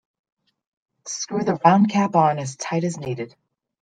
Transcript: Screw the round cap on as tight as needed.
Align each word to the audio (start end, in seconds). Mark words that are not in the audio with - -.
Screw 1.05 1.43
the 1.43 1.59
round 1.63 1.91
cap 1.91 2.15
on 2.15 2.39
as 2.39 2.55
tight 2.55 2.83
as 2.83 2.97
needed. 2.97 3.35